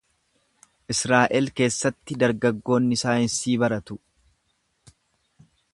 [0.93, 4.03] Israa’el keessatti dargaggoonni saayinsii baratu.